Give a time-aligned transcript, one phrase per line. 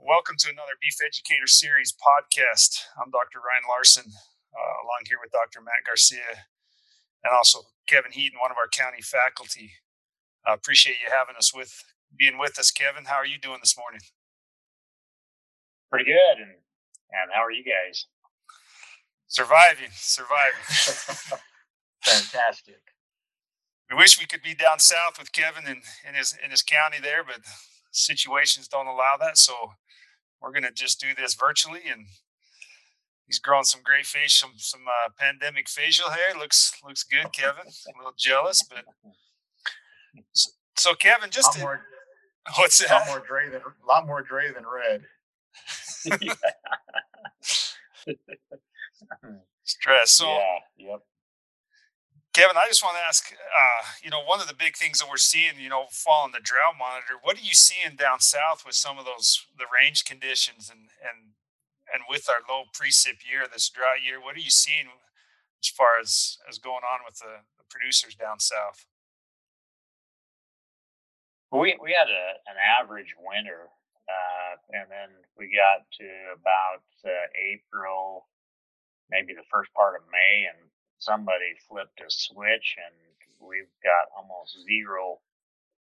[0.00, 2.88] Welcome to another Beef Educator Series podcast.
[2.96, 3.36] I'm Dr.
[3.44, 5.60] Ryan Larson, uh, along here with Dr.
[5.60, 6.48] Matt Garcia
[7.22, 9.72] and also Kevin Heaton, one of our county faculty.
[10.46, 11.84] I uh, appreciate you having us with
[12.16, 13.04] being with us, Kevin.
[13.04, 14.00] How are you doing this morning?
[15.90, 16.64] Pretty good, and
[17.12, 18.06] and how are you guys?
[19.28, 20.64] Surviving, surviving.
[22.00, 22.80] Fantastic.
[23.90, 26.96] We wish we could be down south with Kevin in, in his in his county
[27.02, 27.44] there, but
[27.92, 29.36] situations don't allow that.
[29.36, 29.72] So
[30.40, 32.06] we're gonna just do this virtually, and
[33.26, 36.38] he's growing some great face, some some uh, pandemic facial hair.
[36.38, 37.66] Looks looks good, Kevin.
[37.66, 38.84] a little jealous, but
[40.32, 41.80] so, so Kevin, just to, more,
[42.58, 42.90] what's that?
[42.90, 45.04] A lot more gray than a lot more gray than red.
[49.64, 50.10] Stress.
[50.12, 51.00] So yeah, yep.
[52.32, 55.10] Kevin, I just want to ask, uh, you know, one of the big things that
[55.10, 58.76] we're seeing, you know, following the drought monitor, what are you seeing down south with
[58.76, 61.34] some of those the range conditions and and
[61.92, 64.86] and with our low precip year, this dry year, what are you seeing
[65.62, 68.86] as far as as going on with the, the producers down south?
[71.50, 73.66] We we had a, an average winter,
[74.06, 76.06] uh, and then we got to
[76.38, 78.30] about uh, April,
[79.10, 80.69] maybe the first part of May, and
[81.00, 82.94] somebody flipped a switch and
[83.40, 85.18] we've got almost zero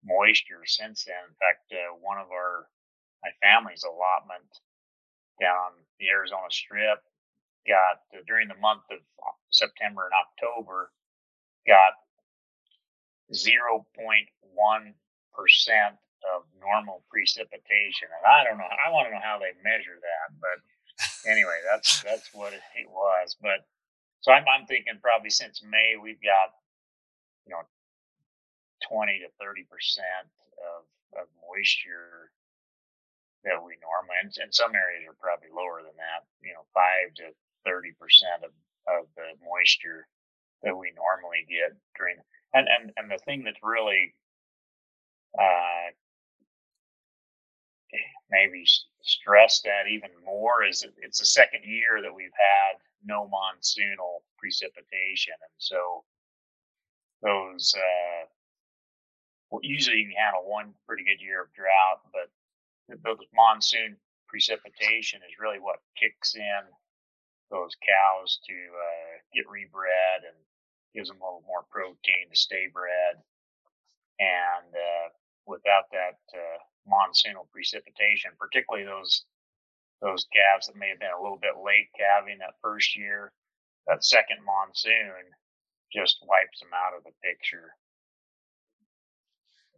[0.05, 1.19] moisture since then.
[1.29, 2.67] In fact, uh, one of our
[3.23, 4.51] my family's allotment
[5.41, 7.03] down the Arizona Strip
[7.67, 8.99] got uh, during the month of
[9.51, 10.91] September and October
[11.67, 11.95] got
[13.31, 13.87] 0.1
[15.35, 15.97] percent
[16.35, 18.69] of normal precipitation, and I don't know.
[18.71, 20.59] I want to know how they measure that, but
[21.27, 23.37] anyway, that's that's what it was.
[23.41, 23.67] But
[24.23, 26.55] so I'm, I'm thinking probably since May we've got,
[27.47, 27.63] you know,
[28.91, 30.27] 20 to 30 percent
[30.61, 30.85] of,
[31.23, 32.31] of moisture
[33.45, 36.27] that we normally, and, and some areas are probably lower than that.
[36.43, 37.35] You know, five to
[37.67, 38.53] 30 percent of
[38.91, 40.07] of the moisture
[40.65, 42.19] that we normally get during.
[42.55, 44.15] And and and the thing that's really
[45.39, 45.95] uh,
[48.33, 48.65] maybe
[49.03, 55.35] stress that even more is it's the second year that we've had no monsoonal precipitation,
[55.37, 56.03] and so
[57.23, 58.27] those uh,
[59.53, 62.33] well, usually you can handle one pretty good year of drought, but
[63.05, 66.65] those monsoon precipitation is really what kicks in
[67.53, 70.37] those cows to uh, get rebred and
[70.97, 73.21] gives them a little more protein to stay bred.
[74.17, 75.09] And uh,
[75.45, 79.25] without that uh, monsoonal precipitation, particularly those
[80.03, 83.31] those calves that may have been a little bit late calving that first year,
[83.87, 85.31] that second monsoon
[85.93, 87.71] just wipes them out of the picture.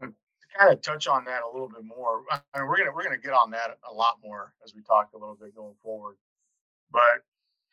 [0.00, 0.14] To
[0.58, 3.18] kind of touch on that a little bit more, I mean, we're gonna we're gonna
[3.18, 6.16] get on that a lot more as we talk a little bit going forward.
[6.90, 7.22] But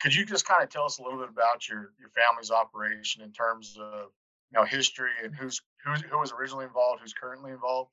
[0.02, 3.24] could you just kind of tell us a little bit about your your family's operation
[3.24, 4.10] in terms of
[4.52, 7.92] you know history and who's who's who was originally involved, who's currently involved,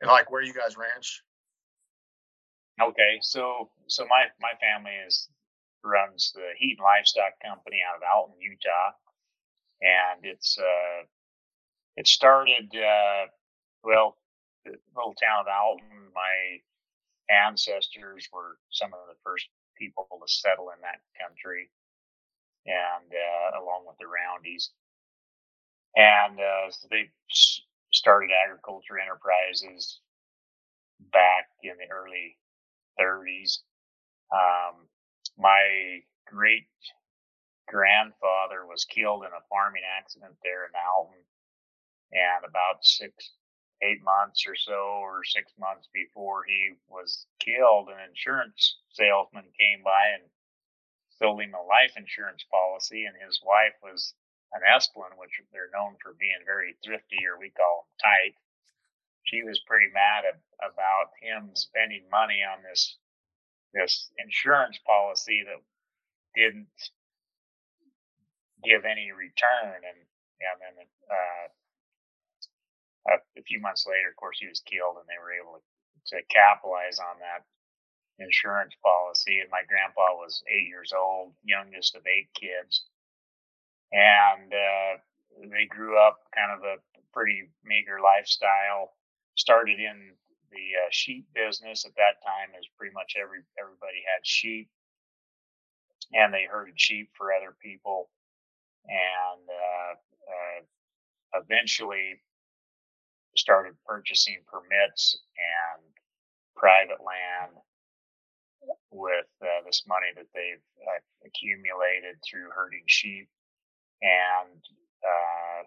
[0.00, 1.22] and like where you guys ranch?
[2.80, 5.28] Okay, so so my my family is
[5.84, 8.92] runs the Heaton Livestock Company out of Alton, Utah,
[9.82, 11.04] and it's uh
[11.96, 13.26] it started uh
[13.84, 14.16] well
[14.64, 16.12] the little town of Alton.
[16.14, 16.60] My
[17.30, 21.70] ancestors were some of the first people to settle in that country,
[22.66, 24.68] and uh, along with the Roundies,
[25.96, 27.10] and uh, so they
[27.92, 30.00] started agriculture enterprises
[31.12, 32.36] back in the early
[33.00, 33.60] 30s.
[34.32, 34.86] Um,
[35.38, 36.68] my great
[37.68, 41.22] grandfather was killed in a farming accident there in Alton.
[42.12, 43.14] And about six,
[43.82, 49.82] eight months or so, or six months before he was killed, an insurance salesman came
[49.84, 50.26] by and
[51.18, 53.06] sold him a life insurance policy.
[53.06, 54.14] And his wife was
[54.54, 58.34] an Esplin, which they're known for being very thrifty, or we call them tight.
[59.24, 62.98] She was pretty mad ab- about him spending money on this
[63.74, 65.62] this insurance policy that
[66.36, 66.68] didn't
[68.64, 70.00] give any return and
[70.42, 70.76] and then
[71.10, 71.46] uh,
[73.14, 75.64] a, a few months later of course he was killed and they were able to,
[76.16, 77.42] to capitalize on that
[78.18, 79.40] insurance policy.
[79.40, 82.84] And my grandpa was eight years old youngest of eight kids
[83.92, 84.92] and uh,
[85.50, 86.76] they grew up kind of a
[87.12, 88.92] pretty meager lifestyle.
[89.36, 90.12] Started in
[90.50, 94.68] the uh, sheep business at that time as pretty much every everybody had sheep.
[96.12, 98.10] And they herded sheep for other people.
[98.86, 99.94] And uh,
[100.26, 102.20] uh, eventually
[103.36, 105.82] started purchasing permits and
[106.56, 107.54] private land
[108.90, 113.28] with uh, this money that they've uh, accumulated through herding sheep,
[114.02, 114.60] and
[115.04, 115.62] uh,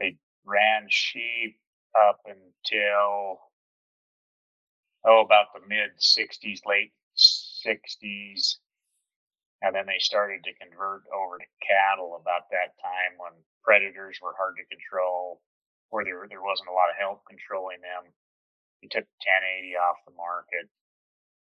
[0.00, 1.58] they ran sheep
[1.98, 3.40] up until
[5.04, 8.56] oh about the mid 60s, late 60s,
[9.62, 13.32] and then they started to convert over to cattle about that time when
[13.62, 15.40] predators were hard to control,
[15.90, 18.10] or there there wasn't a lot of help controlling them.
[18.80, 20.66] He took 1080 off the market,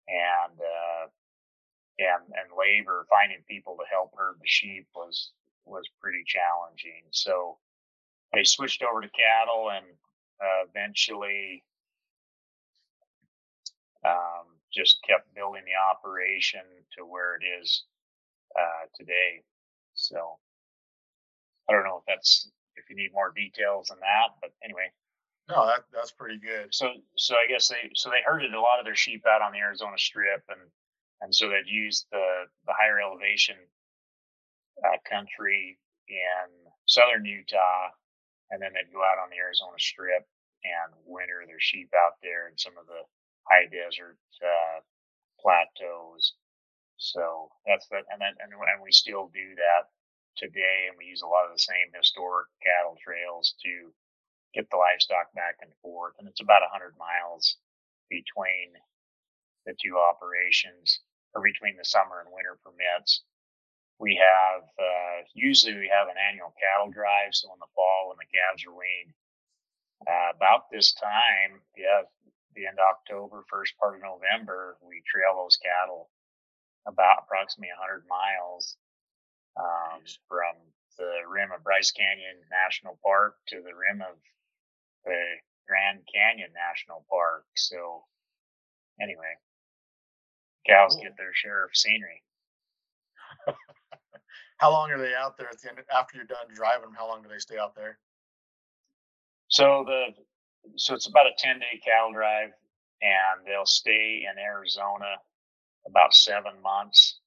[0.08, 1.04] and uh,
[2.00, 5.32] and and labor finding people to help herd the sheep was
[5.64, 7.04] was pretty challenging.
[7.10, 7.58] So
[8.32, 9.86] they switched over to cattle, and
[10.40, 11.62] uh, eventually
[14.04, 16.62] um, just kept building the operation
[16.96, 17.84] to where it is
[18.58, 19.42] uh, today.
[19.94, 20.38] So
[21.68, 24.90] I don't know if that's if you need more details than that, but anyway.
[25.48, 26.72] No, that that's pretty good.
[26.72, 29.52] So so I guess they so they herded a lot of their sheep out on
[29.52, 30.60] the Arizona Strip, and
[31.20, 33.56] and so they'd use the the higher elevation
[34.84, 36.46] uh, country in
[36.86, 37.90] southern Utah,
[38.50, 40.26] and then they'd go out on the Arizona Strip
[40.64, 43.02] and winter their sheep out there in some of the
[43.48, 44.80] high desert uh,
[45.40, 46.34] plateaus.
[46.98, 49.90] So that's that, and then and, and we still do that
[50.36, 53.90] today, and we use a lot of the same historic cattle trails to
[54.54, 56.14] get the livestock back and forth.
[56.18, 57.56] And it's about 100 miles
[58.08, 58.76] between
[59.66, 61.00] the two operations,
[61.34, 63.22] or between the summer and winter permits.
[64.02, 68.18] We have uh, usually we have an annual cattle drive, so in the fall when
[68.18, 69.14] the calves are weaned,
[70.10, 72.02] uh, about this time, yeah,
[72.58, 76.10] the end of October, first part of November, we trail those cattle
[76.86, 78.74] about approximately 100 miles
[79.54, 80.58] um, from
[80.98, 84.18] the rim of Bryce Canyon National Park to the rim of
[85.06, 85.22] the
[85.70, 87.46] Grand Canyon National Park.
[87.54, 88.02] So,
[89.00, 89.38] anyway,
[90.66, 91.04] cows cool.
[91.06, 92.22] get their share of scenery.
[94.62, 96.94] How long are they out there at the end after you're done driving them?
[96.94, 97.98] How long do they stay out there?
[99.48, 100.14] So the
[100.78, 102.54] so it's about a ten day cattle drive,
[103.02, 105.18] and they'll stay in Arizona
[105.84, 107.18] about seven months,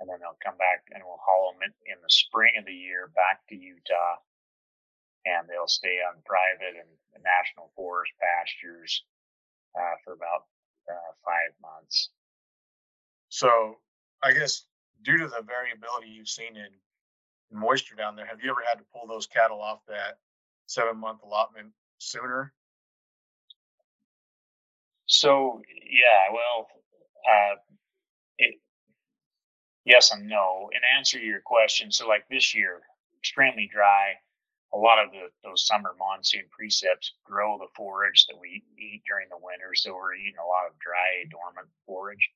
[0.00, 2.72] and then they'll come back and we'll haul them in, in the spring of the
[2.72, 4.16] year back to Utah,
[5.28, 6.88] and they'll stay on private and
[7.20, 9.04] national forest pastures
[9.76, 10.48] uh, for about
[10.88, 12.08] uh, five months.
[13.28, 13.76] So,
[14.24, 14.64] I guess
[15.02, 16.68] due to the variability you've seen in
[17.52, 20.18] moisture down there, have you ever had to pull those cattle off that
[20.66, 22.52] seven month allotment sooner?
[25.06, 26.68] So yeah, well,
[27.28, 27.56] uh,
[28.38, 28.54] it,
[29.84, 30.70] yes and no.
[30.72, 32.80] In answer to your question, so like this year,
[33.18, 34.14] extremely dry,
[34.72, 39.28] a lot of the those summer monsoon precips grow the forage that we eat during
[39.28, 39.74] the winter.
[39.74, 42.30] So we're eating a lot of dry, dormant forage.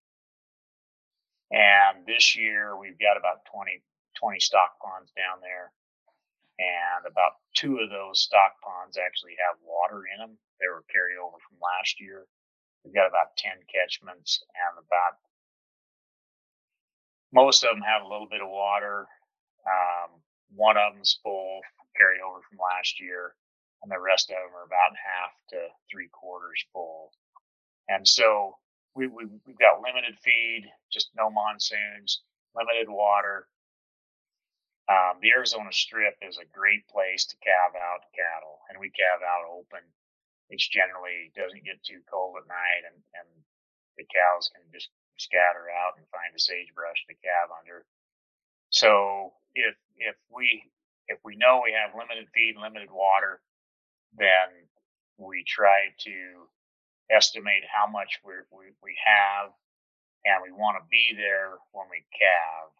[1.51, 3.83] And this year we've got about 20,
[4.17, 5.73] 20 stock ponds down there.
[6.59, 10.39] And about two of those stock ponds actually have water in them.
[10.61, 12.27] They were carried over from last year.
[12.85, 15.19] We've got about 10 catchments and about
[17.35, 19.07] most of them have a little bit of water.
[19.67, 20.23] Um,
[20.55, 21.61] one of them's full
[21.99, 23.35] carry over from last year,
[23.83, 25.59] and the rest of them are about half to
[25.91, 27.11] three quarters full.
[27.89, 28.57] And so
[28.95, 32.23] we, we, we've got limited feed, just no monsoons,
[32.55, 33.47] limited water.
[34.89, 39.25] Um, the Arizona Strip is a great place to calve out cattle, and we calve
[39.25, 39.83] out open.
[40.51, 43.29] It generally doesn't get too cold at night, and, and
[43.97, 47.87] the cows can just scatter out and find a sagebrush to calve under.
[48.71, 50.71] So if if we
[51.09, 53.41] if we know we have limited feed, limited water,
[54.19, 54.69] then
[55.19, 56.49] we try to
[57.11, 59.53] estimate how much we we, have,
[60.25, 62.73] and we want to be there when we calve.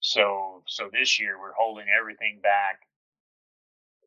[0.00, 2.86] So so this year we're holding everything back.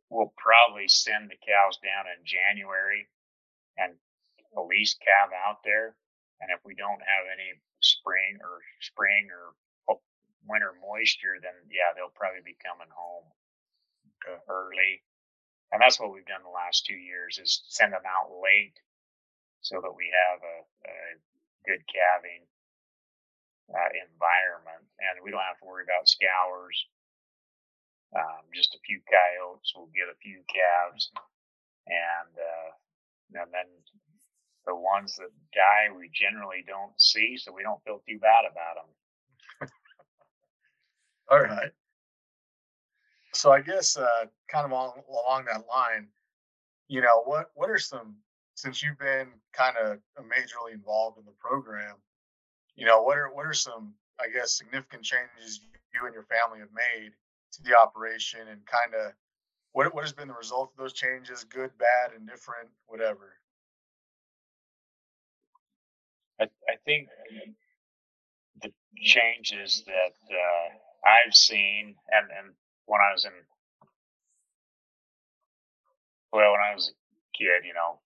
[0.10, 3.10] We'll probably send the cows down in January
[3.77, 3.94] and
[4.56, 5.96] at least calve out there.
[6.39, 9.53] And if we don't have any spring or spring or
[10.48, 13.27] winter moisture, then yeah, they'll probably be coming home
[14.25, 15.03] uh, early.
[15.72, 18.79] And that's what we've done the last two years is send them out late
[19.62, 20.98] so that we have a, a
[21.66, 22.46] good calving
[23.74, 26.78] uh, environment and we don't have to worry about scours.
[28.16, 31.12] Um, just a few coyotes will get a few calves
[31.88, 32.72] and, uh,
[33.44, 33.68] and then
[34.66, 38.76] the ones that die we generally don't see so we don't feel too bad about
[38.80, 38.92] them
[41.32, 41.72] all right.
[43.34, 46.08] So I guess uh, kind of along, along that line,
[46.88, 48.16] you know, what what are some
[48.58, 51.94] since you've been kind of majorly involved in the program,
[52.76, 55.62] you know, what are what are some, I guess, significant changes
[55.94, 57.12] you and your family have made
[57.54, 59.14] to the operation, and kind of
[59.74, 63.36] what what has been the result of those changes, good, bad, indifferent, whatever?
[66.42, 67.10] I, I think
[68.64, 72.54] the changes that uh, I've seen, and, and
[72.88, 73.32] when I was in,
[76.34, 78.00] well, when I was a kid, you know,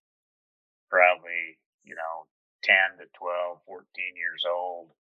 [0.92, 1.56] probably,
[1.88, 2.28] you know,
[2.68, 3.88] 10 to 12, 14
[4.20, 4.92] years old,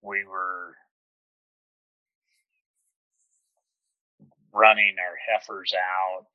[0.00, 0.72] we were
[4.52, 6.32] running our heifers out.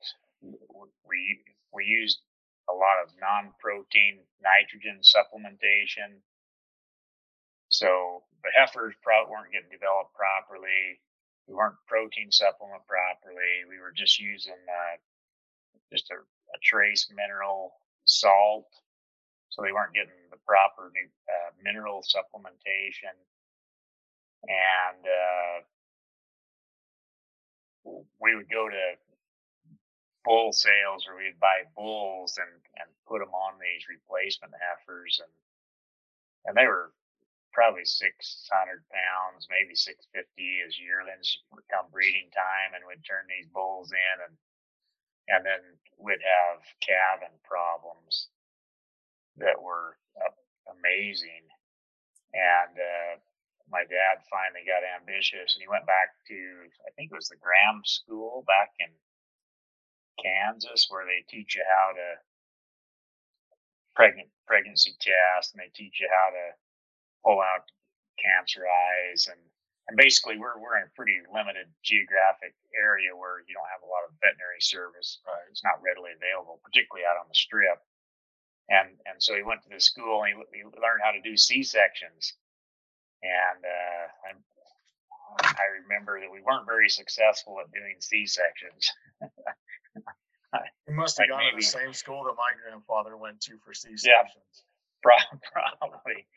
[1.02, 1.42] We,
[1.74, 2.22] we used
[2.70, 6.22] a lot of non-protein nitrogen supplementation.
[7.68, 11.02] So the heifers probably weren't getting developed properly.
[11.48, 13.66] We weren't protein supplement properly.
[13.68, 14.96] We were just using uh,
[15.92, 16.22] just a,
[16.54, 17.72] a, trace mineral
[18.04, 18.66] salt,
[19.50, 23.16] so they weren't getting the proper uh, mineral supplementation.
[24.42, 25.56] And uh,
[28.20, 28.84] we would go to
[30.24, 35.32] bull sales where we'd buy bulls and, and put them on these replacement heifers and
[36.46, 36.92] and they were
[37.52, 38.08] probably 600
[38.88, 40.16] pounds, maybe 650
[40.64, 41.28] as yearlings
[41.68, 44.34] come breeding time and we'd turn these bulls in and
[45.28, 45.62] and then
[45.98, 48.28] we'd have calving problems
[49.36, 50.34] that were uh,
[50.72, 51.44] amazing.
[52.32, 53.12] And uh,
[53.70, 56.38] my dad finally got ambitious and he went back to
[56.86, 58.90] I think it was the Graham School back in
[60.22, 62.08] Kansas where they teach you how to
[63.94, 66.46] pregnant pregnancy test and they teach you how to
[67.24, 67.66] pull out
[68.18, 69.40] cancer eyes and
[69.90, 73.90] and basically we're we're in a pretty limited geographic area where you don't have a
[73.90, 75.18] lot of veterinary service.
[75.26, 75.50] Right.
[75.50, 77.82] It's not readily available, particularly out on the strip.
[78.70, 81.34] And and so he went to the school and he, he learned how to do
[81.34, 82.38] C sections.
[83.26, 84.06] And uh,
[85.42, 88.94] I remember that we weren't very successful at doing C sections.
[90.86, 93.58] He must have like gone maybe, to the same school that my grandfather went to
[93.66, 94.62] for C sections.
[95.02, 95.18] Yeah,
[95.50, 96.30] probably.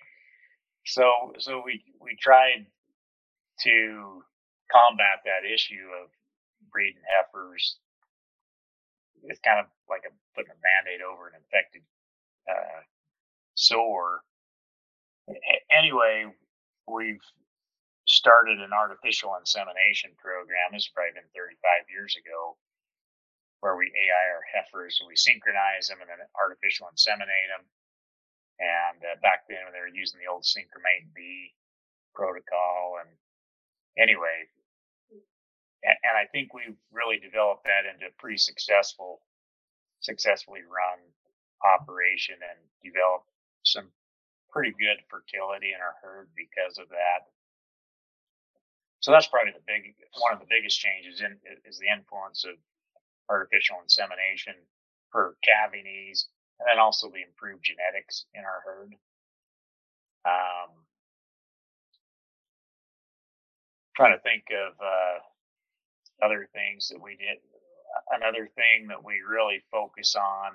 [0.89, 2.65] So so we we tried
[3.61, 4.23] to
[4.71, 6.09] combat that issue of
[6.71, 7.77] breeding heifers.
[9.23, 11.83] It's kind of like a putting a band-aid over an infected
[12.49, 12.83] uh,
[13.55, 14.21] sore.
[15.71, 16.27] Anyway,
[16.89, 17.23] we've
[18.05, 20.75] started an artificial insemination program.
[20.75, 22.59] Has probably been 35 years ago
[23.63, 27.63] where we AI our heifers, so we synchronize them and then artificial inseminate them.
[28.59, 31.55] And uh, back then, when they were using the old Syncro-Mate B
[32.11, 33.09] protocol, and
[33.97, 34.47] anyway,
[35.83, 39.19] and, I think we've really developed that into a pretty successful,
[39.99, 40.99] successfully run
[41.63, 43.27] operation and developed
[43.63, 43.91] some
[44.51, 47.27] pretty good fertility in our herd because of that.
[49.01, 51.35] So that's probably the big one of the biggest changes in
[51.67, 52.55] is the influence of
[53.29, 54.55] artificial insemination
[55.11, 58.95] for calving ease, and then also the improved genetics in our herd.
[60.23, 60.82] Um,
[63.95, 65.37] trying to think of uh,
[66.25, 67.37] other things that we did.
[68.11, 70.53] Another thing that we really focus on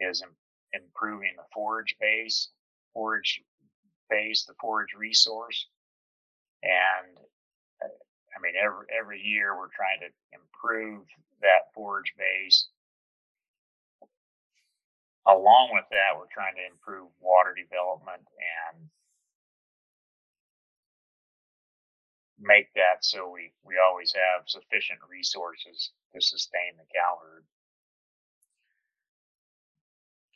[0.00, 0.36] is Im-
[0.82, 2.50] improving the forage base,
[2.94, 3.42] forage
[4.10, 5.68] base, the forage resource,
[6.62, 7.16] and
[7.82, 7.88] uh,
[8.36, 11.04] I mean every every year we're trying to improve
[11.42, 12.68] that forage base.
[15.26, 18.88] Along with that, we're trying to improve water development and
[22.44, 27.44] make that so we, we always have sufficient resources to sustain the cow herd.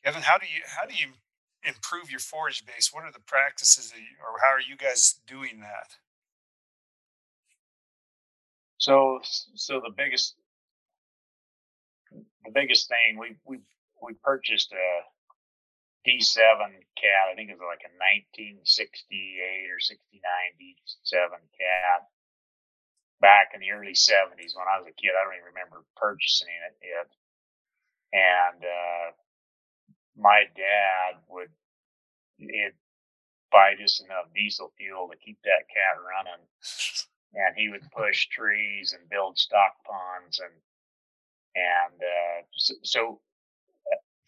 [0.05, 1.09] Kevin, how do you how do you
[1.65, 2.93] improve your forage base?
[2.93, 5.97] What are the practices you, or how are you guys doing that?
[8.79, 9.21] So
[9.55, 10.37] so the biggest
[12.45, 13.59] the biggest thing we we
[14.03, 15.18] we purchased a
[16.07, 16.61] D7
[16.99, 17.31] cat.
[17.31, 17.93] I think it was like a
[18.63, 20.23] 1968 or 69
[20.59, 22.01] D7 cat
[23.21, 25.15] back in the early 70s when I was a kid.
[25.15, 27.09] I don't even remember purchasing it yet.
[28.15, 29.07] And uh,
[30.17, 31.51] my dad would
[32.39, 32.79] he'd
[33.51, 36.45] buy just enough diesel fuel to keep that cat running.
[37.35, 40.55] And he would push trees and build stock ponds and
[41.55, 43.21] and uh, so, so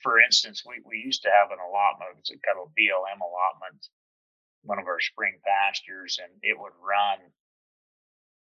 [0.03, 3.81] for instance, we, we used to have an allotment, it's a kind of BLM allotment,
[4.65, 7.21] one of our spring pastures, and it would run,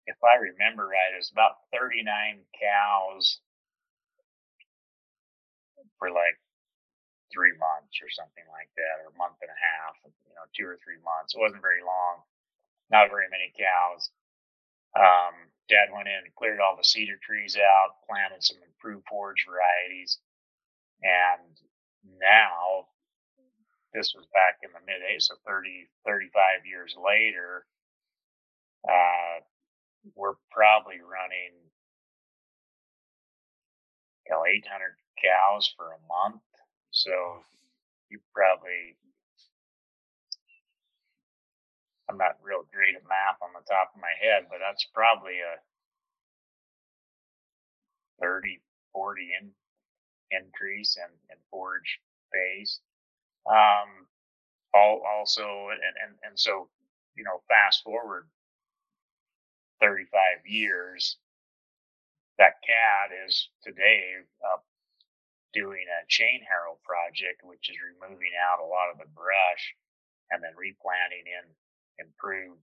[0.06, 3.40] if I remember right, it was about 39 cows
[5.98, 6.38] for like
[7.34, 9.94] three months or something like that, or a month and a half,
[10.26, 11.34] you know, two or three months.
[11.34, 12.22] It wasn't very long,
[12.90, 14.10] not very many cows.
[14.94, 19.42] Um, Dad went in and cleared all the cedar trees out, planted some improved forage
[19.46, 20.18] varieties,
[21.02, 21.52] and
[22.20, 22.88] now
[23.94, 27.64] this was back in the mid 80s, so 30, 35 years later,
[28.88, 29.40] uh,
[30.14, 31.56] we're probably running
[34.26, 36.42] you know, 800 cows for a month.
[36.90, 37.12] So
[38.10, 38.98] you probably,
[42.10, 45.38] I'm not real great at math on the top of my head, but that's probably
[45.42, 45.54] a
[48.22, 48.60] 30,
[48.92, 49.50] 40 in,
[50.30, 52.00] increase in, forage
[52.32, 52.80] base.
[53.46, 54.06] Um,
[54.74, 56.68] all, also, and, and, and so,
[57.16, 58.26] you know, fast forward
[59.80, 60.10] 35
[60.46, 61.16] years,
[62.38, 64.20] that cat is today
[64.52, 64.64] up
[65.54, 69.64] doing a chain harrow project, which is removing out a lot of the brush
[70.30, 71.44] and then replanting in
[71.96, 72.60] improved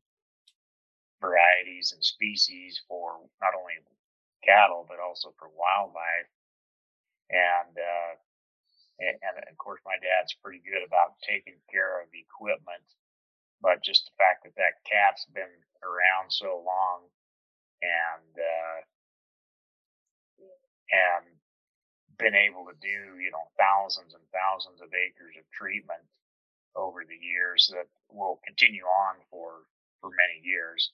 [1.22, 3.80] varieties and species for not only
[4.44, 6.30] cattle but also for wildlife.
[7.32, 8.14] And uh,
[9.00, 12.86] and, of course, my dad's pretty good about taking care of equipment.
[13.62, 15.52] But just the fact that that cat's been
[15.84, 17.08] around so long
[17.82, 18.80] and uh,
[20.92, 21.26] and
[22.20, 26.04] been able to do you know thousands and thousands of acres of treatment
[26.76, 29.66] over the years that will continue on for
[30.02, 30.92] for many years.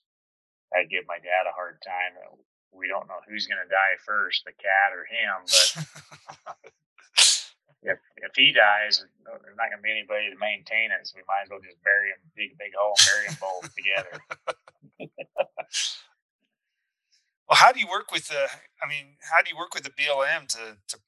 [0.74, 2.14] I give my dad a hard time.
[2.72, 5.44] We don't know who's going to die first, the cat or him.
[5.44, 5.68] But
[7.82, 11.06] if if he dies, there's not going to be anybody to maintain it.
[11.06, 13.38] So we might as well just bury him, dig a big hole, and bury them
[13.40, 14.14] both together.
[17.50, 18.46] Well, how do you work with the?
[18.80, 20.98] I mean, how do you work with the BLM to to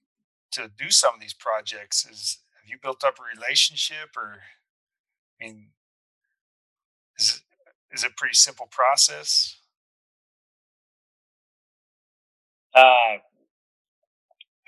[0.52, 2.04] to do some of these projects?
[2.04, 4.40] Is have you built up a relationship, or
[5.40, 5.68] I mean,
[7.16, 9.56] is it is it a pretty simple process?
[12.74, 13.18] Uh,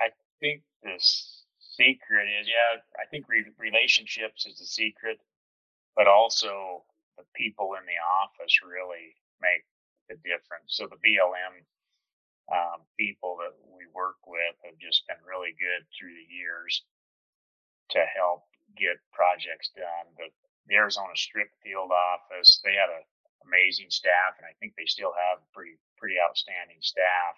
[0.00, 5.20] I think the secret is, yeah, I think re- relationships is the secret,
[5.96, 6.84] but also
[7.18, 9.64] the people in the office really make
[10.08, 10.76] the difference.
[10.76, 11.64] So the BLM
[12.52, 16.84] um, people that we work with have just been really good through the years
[17.90, 18.44] to help
[18.76, 20.06] get projects done.
[20.16, 20.28] The,
[20.68, 23.04] the Arizona Strip Field office, they had an
[23.48, 27.36] amazing staff, and I think they still have pretty pretty outstanding staff.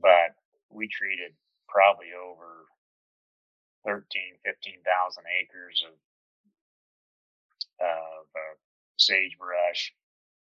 [0.00, 0.36] But
[0.70, 1.34] we treated
[1.68, 2.66] probably over
[3.84, 4.04] 13,
[4.44, 5.94] 15,000 acres of
[7.78, 8.56] of uh,
[8.98, 9.94] sagebrush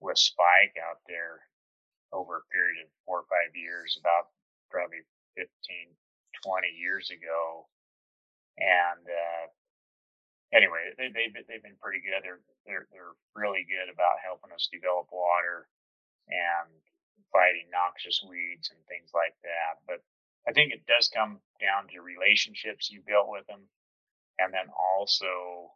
[0.00, 1.42] with spike out there
[2.14, 4.30] over a period of four or five years, about
[4.70, 5.02] probably
[5.34, 5.50] 15,
[6.46, 7.66] 20 years ago.
[8.54, 9.46] And uh,
[10.54, 12.22] anyway, they, they've they've been pretty good.
[12.22, 15.66] They're they're they're really good about helping us develop water
[16.30, 16.70] and
[17.32, 19.82] fighting noxious weeds and things like that.
[19.86, 20.00] But
[20.46, 23.66] I think it does come down to relationships you built with them,
[24.38, 25.72] and then also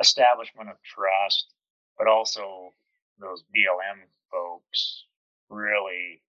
[0.00, 1.52] establishment of trust,
[1.98, 2.72] but also
[3.18, 5.04] those BLM folks
[5.50, 6.22] really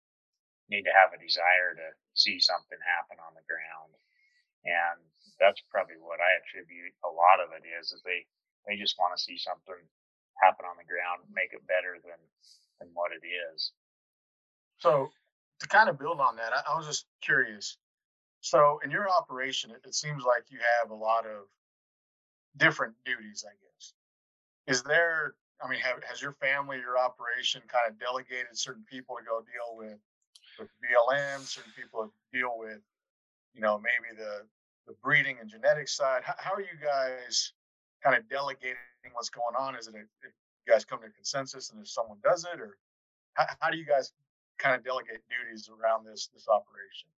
[0.70, 3.90] need to have a desire to see something happen on the ground.
[4.66, 4.98] And
[5.38, 8.26] that's probably what I attribute a lot of it is, is they,
[8.66, 9.78] they just want to see something
[10.42, 12.20] happen on the ground, make it better than,
[12.80, 13.72] than what it is.
[14.78, 15.10] So
[15.60, 17.78] to kind of build on that, I, I was just curious.
[18.40, 21.48] So in your operation, it, it seems like you have a lot of
[22.56, 23.92] different duties, I guess.
[24.66, 29.16] Is there, I mean, have, has your family, your operation kind of delegated certain people
[29.16, 29.98] to go deal with,
[30.58, 32.80] with BLM, certain people to deal with,
[33.54, 34.42] you know, maybe the,
[34.86, 36.22] the breeding and genetics side?
[36.24, 37.52] How, how are you guys
[38.02, 38.76] kind of delegating
[39.14, 39.76] what's going on?
[39.76, 40.32] Is it a, if
[40.66, 42.76] you guys come to consensus and if someone does it, or
[43.34, 44.12] how, how do you guys
[44.58, 47.08] kind of delegate duties around this this operation?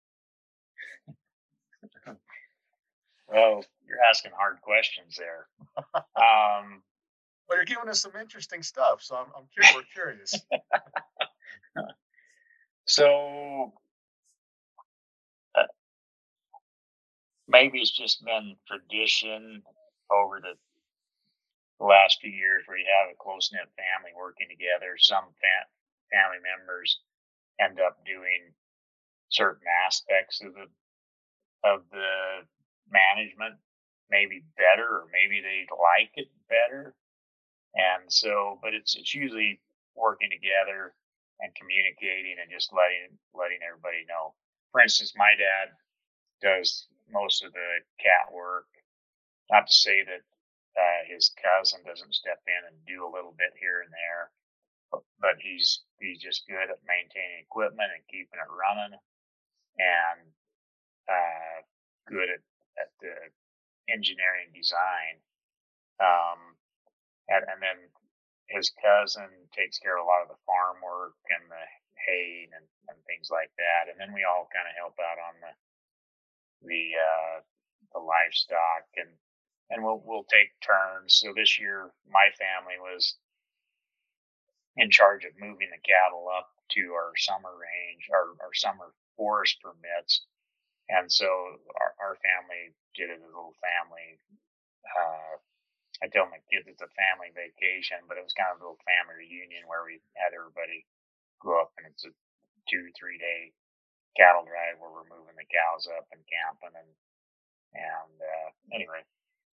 [3.28, 5.46] Well, you're asking hard questions there.
[6.16, 6.82] Um,
[7.48, 9.74] well, you're giving us some interesting stuff, so I'm, I'm curious.
[9.74, 10.34] We're curious.
[12.86, 13.72] so
[15.54, 15.62] uh,
[17.48, 19.62] maybe it's just been tradition
[20.10, 20.54] over the,
[21.80, 24.96] the last few years where you have a close knit family working together.
[24.98, 25.72] Some fam-
[26.12, 27.00] family members
[27.60, 28.54] end up doing
[29.30, 30.66] certain aspects of the
[31.64, 32.46] of the
[32.90, 33.56] management
[34.10, 36.94] maybe better or maybe they like it better
[37.74, 39.60] and so but it's it's usually
[39.96, 40.94] working together
[41.40, 44.34] and communicating and just letting letting everybody know.
[44.72, 45.74] For instance, my dad
[46.42, 48.66] does most of the cat work.
[49.50, 50.22] Not to say that
[50.76, 54.30] uh, his cousin doesn't step in and do a little bit here and there,
[54.90, 58.96] but, but he's he's just good at maintaining equipment and keeping it running,
[59.78, 60.20] and
[61.08, 61.58] uh,
[62.06, 62.42] good at,
[62.80, 63.14] at the
[63.88, 65.20] engineering design.
[65.98, 66.54] Um,
[67.28, 67.78] and, and then
[68.48, 71.64] his cousin takes care of a lot of the farm work and the
[72.00, 73.90] hay and, and things like that.
[73.92, 75.52] And then we all kind of help out on the
[76.64, 77.36] the uh,
[77.94, 79.10] the livestock and
[79.70, 81.20] and we'll we'll take turns.
[81.20, 83.16] So this year, my family was
[84.76, 89.58] in charge of moving the cattle up to our summer range, our, our summer forest
[89.60, 90.22] permits.
[90.88, 94.20] And so our, our family did it as a little family
[94.96, 95.36] uh,
[96.02, 98.82] I tell my kids it's a family vacation, but it was kind of a little
[98.86, 100.86] family reunion where we had everybody
[101.42, 102.12] go up and it's a
[102.70, 103.50] two, three day
[104.14, 106.90] cattle drive where we're moving the cows up and camping and,
[107.74, 109.02] and, uh, anyway,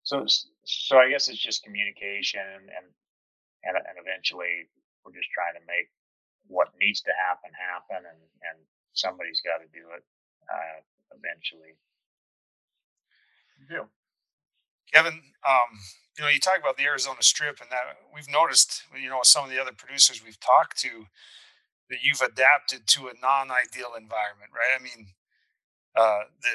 [0.05, 0.25] so,
[0.64, 2.87] so I guess it's just communication and,
[3.64, 4.69] and, and eventually
[5.03, 5.88] we're just trying to make
[6.47, 8.59] what needs to happen happen and, and
[8.93, 10.05] somebody's got to do it,
[10.47, 10.79] uh,
[11.17, 11.75] eventually.
[13.69, 13.88] Do.
[14.93, 15.71] Kevin, um,
[16.19, 19.45] you know, you talk about the Arizona Strip, and that we've noticed, you know, some
[19.45, 21.07] of the other producers we've talked to,
[21.90, 24.79] that you've adapted to a non-ideal environment, right?
[24.79, 25.09] I mean,
[25.97, 26.51] uh, the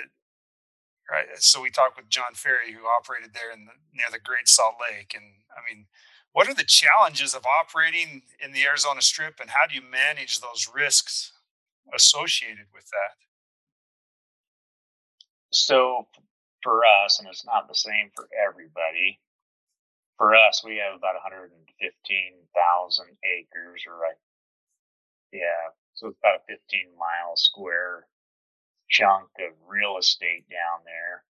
[1.12, 1.26] right.
[1.26, 4.48] Uh, so we talked with John Ferry, who operated there in the, near the Great
[4.48, 5.86] Salt Lake, and I mean,
[6.32, 10.40] what are the challenges of operating in the Arizona Strip, and how do you manage
[10.40, 11.34] those risks
[11.94, 13.18] associated with that?
[15.52, 16.08] So
[16.62, 19.20] for us, and it's not the same for everybody.
[20.18, 24.20] For us, we have about 115,000 acres, or right,
[25.32, 28.08] yeah, so it's about a 15 mile square
[28.90, 31.24] chunk of real estate down there,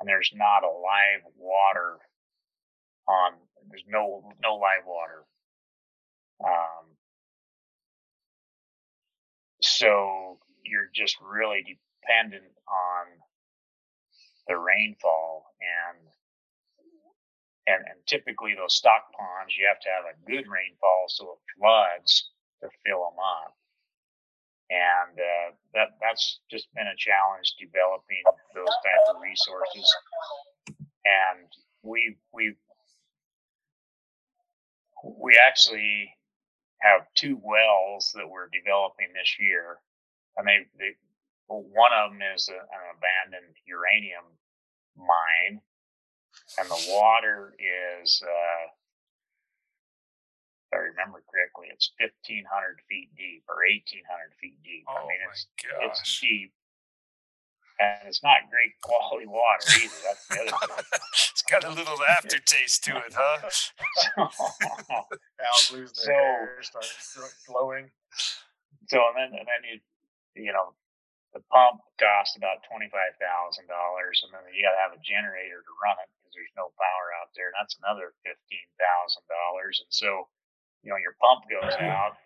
[0.00, 1.98] and there's not a live water
[3.08, 3.32] on.
[3.68, 5.24] There's no no live water.
[6.44, 6.96] Um,
[9.62, 13.06] so you're just really dependent on
[14.48, 15.98] the rainfall and
[17.66, 21.40] and and typically those stock ponds you have to have a good rainfall so it
[21.58, 23.54] floods to fill them up
[24.72, 28.24] and uh, that that's just been a challenge developing
[28.56, 29.84] those type of resources.
[31.04, 31.46] And
[31.82, 32.56] we we
[35.04, 36.16] we actually
[36.80, 39.78] have two wells that we're developing this year.
[40.36, 40.96] And they, they
[41.46, 44.24] one of them is a, an abandoned uranium
[44.96, 45.60] mine,
[46.58, 48.64] and the water is, uh,
[50.72, 54.84] I remember correctly, it's 1,500 feet deep or 1,800 feet deep.
[54.88, 56.00] Oh I mean, it's, gosh.
[56.00, 56.52] it's deep.
[57.80, 60.00] And it's not great quality water either.
[60.04, 61.02] That's the other thing.
[61.32, 63.40] it's got a little aftertaste to it, huh?
[64.30, 67.90] Cows lose their So- hair, start flowing.
[68.88, 69.76] so and then and then you
[70.36, 70.72] you know
[71.32, 75.00] the pump costs about twenty five thousand dollars, and then you got to have a
[75.00, 79.24] generator to run it because there's no power out there, and that's another fifteen thousand
[79.32, 79.80] dollars.
[79.80, 80.28] And so,
[80.82, 82.18] you know, your pump goes out,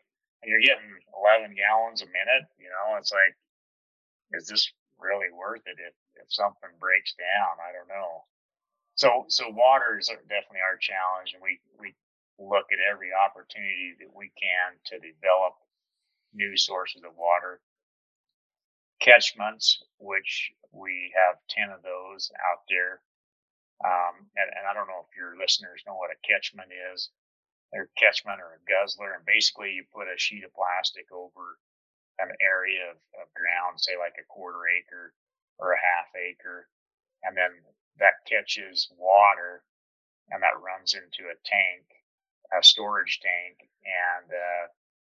[0.42, 2.48] and you're getting eleven gallons a minute.
[2.58, 3.34] You know, it's like,
[4.32, 7.60] is this really worth it if if something breaks down?
[7.60, 8.24] I don't know.
[8.96, 11.94] So so water is definitely our challenge, and we we
[12.38, 15.56] look at every opportunity that we can to develop
[16.34, 17.60] new sources of water
[19.00, 23.00] catchments, which we have 10 of those out there.
[23.84, 27.10] Um, and, and I don't know if your listeners know what a catchment is.
[27.72, 29.14] They're catchment or a guzzler.
[29.14, 31.58] And basically, you put a sheet of plastic over
[32.18, 35.12] an area of, of ground, say like a quarter acre
[35.58, 36.68] or a half acre.
[37.22, 37.52] And then
[37.98, 39.64] that catches water
[40.30, 41.86] and that runs into a tank,
[42.56, 43.68] a storage tank.
[43.86, 44.64] And uh,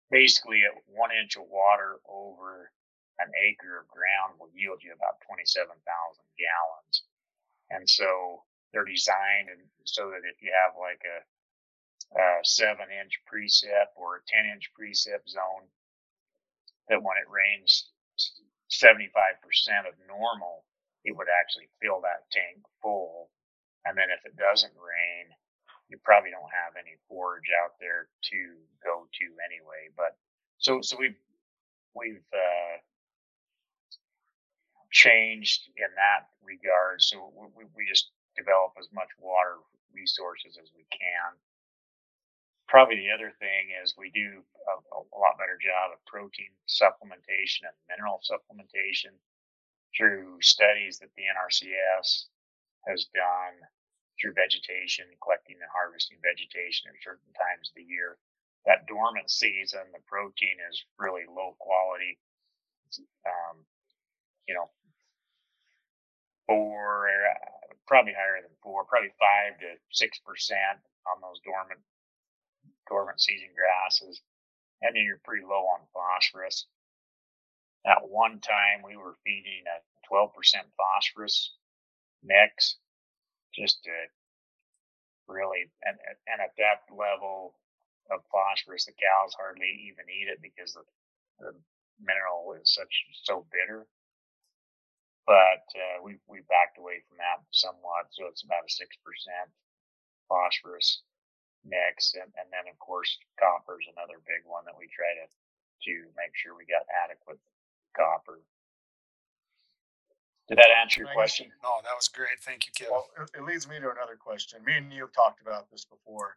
[0.09, 2.71] basically, one inch of water over
[3.19, 5.77] an acre of ground will yield you about 27,000
[6.37, 6.95] gallons.
[7.69, 11.21] And so they're designed and so that if you have like a,
[12.11, 15.65] a seven inch precip or a 10 inch precip zone,
[16.89, 17.89] that when it rains
[18.69, 19.07] 75%
[19.87, 20.65] of normal,
[21.05, 23.29] it would actually fill that tank full.
[23.85, 25.31] And then if it doesn't rain,
[25.89, 28.39] you probably don't have any forage out there to
[28.83, 29.91] go to anyway.
[29.95, 30.15] But
[30.57, 31.19] so, so we've,
[31.93, 32.79] we've, uh,
[34.93, 37.01] changed in that regard.
[37.01, 39.57] So we, we just develop as much water
[39.91, 41.33] resources as we can.
[42.67, 47.67] Probably the other thing is we do a, a, lot better job of protein supplementation
[47.67, 49.13] and mineral supplementation
[49.95, 52.31] through studies that the NRCS
[52.87, 53.55] has done
[54.19, 58.17] through vegetation, collecting and harvesting vegetation at certain times of the year.
[58.65, 62.17] That dormant season, the protein is really low quality.
[63.27, 63.65] Um,
[64.47, 64.71] you know,
[66.47, 67.09] four,
[67.87, 71.81] probably higher than four, probably five to six percent on those dormant
[72.93, 74.21] dormant season grasses,
[74.81, 76.67] and then you're pretty low on phosphorus.
[77.85, 79.81] At one time, we were feeding a
[80.13, 80.29] 12%
[80.77, 81.55] phosphorus
[82.23, 82.77] mix
[83.55, 83.91] just to
[85.27, 87.55] really, and, and at that level
[88.11, 90.85] of phosphorus, the cows hardly even eat it because the,
[91.39, 91.51] the
[92.01, 92.91] mineral is such
[93.23, 93.87] so bitter.
[95.27, 99.51] But uh, we we backed away from that somewhat, so it's about a six percent
[100.29, 101.03] phosphorus
[101.65, 105.25] mix, and, and then of course copper is another big one that we try to
[105.27, 107.39] to make sure we got adequate
[107.95, 108.39] copper.
[110.47, 111.47] Did that answer your question?
[111.63, 112.39] No, that was great.
[112.43, 112.91] Thank you, Kevin.
[112.91, 114.59] Well, it, it leads me to another question.
[114.65, 116.35] Me and you have talked about this before.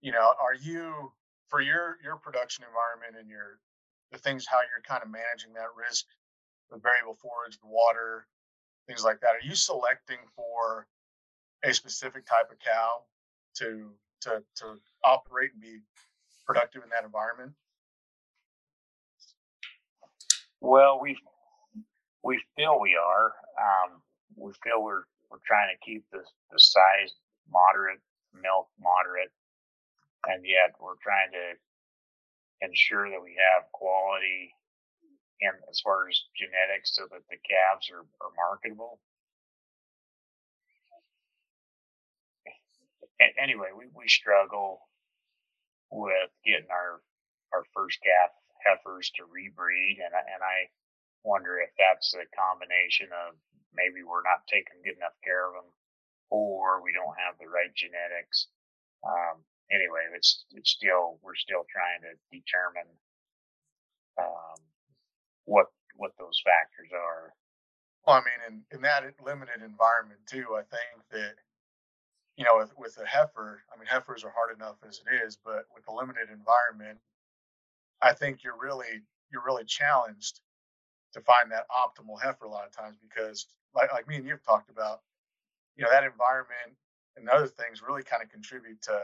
[0.00, 1.12] You know, are you
[1.48, 3.60] for your your production environment and your
[4.10, 6.06] the things how you're kind of managing that risk
[6.70, 8.26] with variable forage, the water,
[8.86, 9.32] things like that?
[9.32, 10.86] Are you selecting for
[11.64, 13.04] a specific type of cow
[13.56, 13.90] to
[14.22, 15.78] to to operate and be
[16.46, 17.52] productive in that environment?
[20.60, 21.16] Well, we
[22.24, 23.32] we feel we are.
[23.58, 24.02] Um,
[24.36, 27.12] we feel we're we're trying to keep the the size
[27.50, 28.00] moderate,
[28.34, 29.32] milk moderate,
[30.28, 31.46] and yet we're trying to
[32.66, 34.54] ensure that we have quality
[35.42, 39.00] and as far as genetics so that the calves are, are marketable.
[43.40, 44.80] Anyway, we, we struggle
[45.90, 47.02] with getting our
[47.52, 48.32] our first calf
[48.64, 50.72] heifers to rebreed, and I, and I
[51.22, 53.36] wonder if that's a combination of
[53.76, 55.68] maybe we're not taking good enough care of them,
[56.30, 58.48] or we don't have the right genetics.
[59.04, 62.88] Um, anyway, it's it's still we're still trying to determine
[64.16, 64.58] um,
[65.44, 67.34] what what those factors are.
[68.06, 71.34] Well, I mean, in, in that limited environment too, I think that
[72.42, 75.38] you know, with, with a heifer, I mean, heifers are hard enough as it is,
[75.44, 76.98] but with a limited environment,
[78.02, 80.40] I think you're really you're really challenged
[81.12, 84.42] to find that optimal heifer a lot of times because, like like me and you've
[84.42, 85.02] talked about,
[85.76, 86.74] you know, that environment
[87.16, 89.00] and other things really kind of contribute to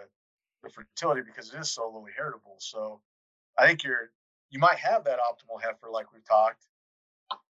[0.65, 2.57] the fertility because it is so lowly heritable.
[2.59, 3.01] So,
[3.57, 4.11] I think you're
[4.51, 6.67] you might have that optimal heifer like we've talked,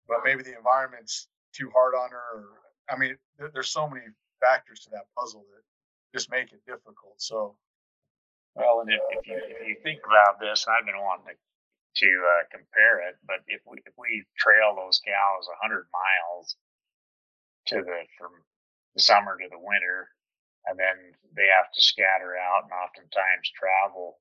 [0.09, 2.35] but maybe the environment's too hard on her.
[2.35, 2.45] Or,
[2.89, 3.15] I mean,
[3.53, 4.07] there's so many
[4.39, 5.63] factors to that puzzle that
[6.17, 7.17] just make it difficult.
[7.17, 7.55] So,
[8.55, 11.37] well, and if, if you if you think about this, I've been wanting to
[11.95, 16.55] to uh, compare it, but if we if we trail those cows a hundred miles
[17.67, 18.31] to the from
[18.95, 20.09] the summer to the winter,
[20.65, 24.17] and then they have to scatter out and oftentimes travel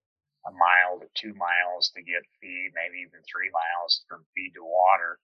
[0.47, 4.65] a mile to two miles to get feed, maybe even three miles from feed to
[4.65, 5.19] water,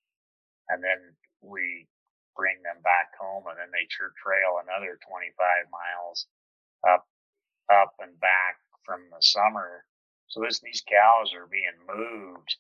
[0.69, 1.01] and then
[1.41, 1.87] we
[2.37, 5.35] bring them back home and then they trail another 25
[5.71, 6.27] miles
[6.87, 7.07] up,
[7.73, 9.87] up and back from the summer.
[10.29, 12.57] So this, these cows are being moved,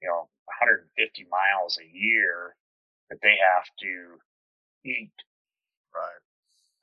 [0.00, 0.30] you know,
[0.62, 0.90] 150
[1.30, 2.56] miles a year
[3.10, 4.20] that they have to
[4.86, 5.14] eat
[5.94, 6.22] right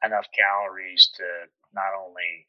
[0.03, 2.47] enough calories to not only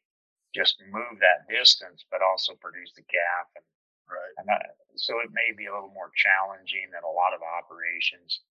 [0.53, 3.47] just move that distance, but also produce the calf.
[3.55, 3.65] And,
[4.11, 4.35] right.
[4.39, 8.43] And that, so it may be a little more challenging than a lot of operations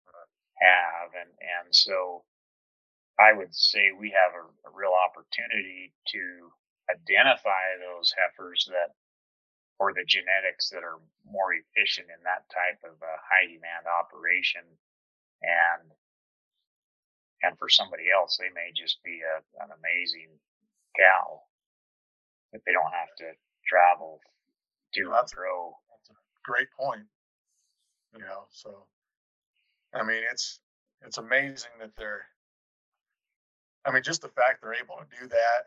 [0.64, 1.12] have.
[1.14, 2.24] And, and so
[3.20, 6.24] I would say we have a, a real opportunity to
[6.90, 8.96] identify those heifers that,
[9.80, 14.64] or the genetics that are more efficient in that type of a high demand operation.
[15.44, 15.92] And,
[17.44, 20.32] and for somebody else, they may just be a, an amazing
[20.98, 21.44] cow
[22.54, 23.34] if they don't have to
[23.68, 24.22] travel
[24.94, 25.34] to well, that's.
[25.92, 27.06] That's a great point.
[28.14, 28.86] You know, so
[29.94, 30.60] I mean, it's
[31.06, 32.26] it's amazing that they're.
[33.86, 35.64] I mean, just the fact they're able to do that,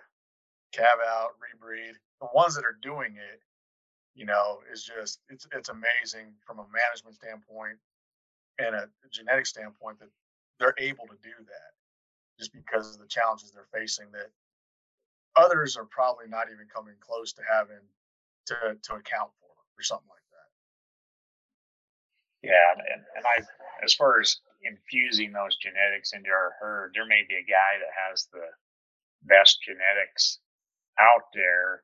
[0.72, 1.94] calve out, rebreed.
[2.20, 3.40] The ones that are doing it,
[4.14, 7.78] you know, is just it's it's amazing from a management standpoint
[8.58, 10.08] and a genetic standpoint that
[10.58, 11.72] they're able to do that,
[12.38, 14.30] just because of the challenges they're facing that
[15.36, 17.82] others are probably not even coming close to having
[18.46, 20.25] to to account for or something like that.
[22.42, 23.44] Yeah, and, and I
[23.85, 27.94] as far as infusing those genetics into our herd, there may be a guy that
[28.11, 28.46] has the
[29.22, 30.38] best genetics
[30.99, 31.83] out there.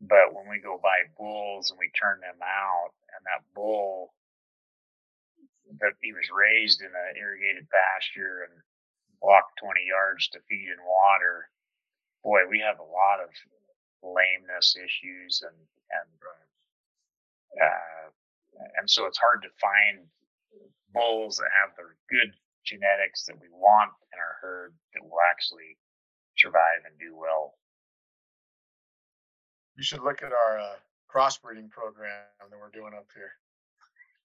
[0.00, 4.12] But when we go buy bulls and we turn them out, and that bull
[5.80, 8.60] that he was raised in an irrigated pasture and
[9.22, 11.48] walked 20 yards to feed and water,
[12.22, 13.30] boy, we have a lot of
[14.02, 15.56] lameness issues and
[15.90, 16.10] and
[17.62, 18.10] uh,
[18.78, 20.06] and so it's hard to find
[20.94, 22.32] bulls that have the good
[22.64, 25.78] genetics that we want in our herd that will actually
[26.38, 27.54] survive and do well.
[29.76, 30.76] You should look at our uh,
[31.14, 33.32] crossbreeding program that we're doing up here.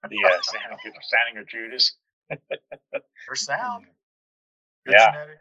[0.10, 1.92] The uh, Santa, Santa Gertrudis.
[3.28, 3.86] They're sound.
[3.86, 3.89] Mm.
[4.88, 5.12] Good Yeah.
[5.12, 5.39] genetic.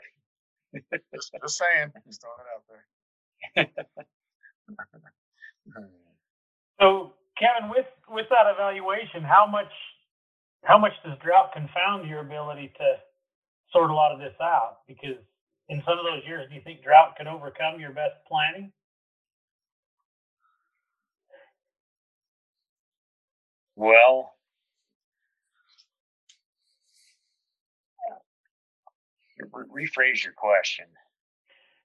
[1.15, 1.93] Just, just saying.
[2.07, 2.87] Just throwing it out there.
[6.81, 9.73] So, Kevin, with with that evaluation, how much
[10.65, 12.97] how much does drought confound your ability to
[13.73, 14.79] sort a lot of this out?
[14.89, 15.19] Because
[15.69, 18.73] in some of those years, do you think drought could overcome your best planning?
[23.77, 24.35] Well,
[29.53, 30.87] re- rephrase your question.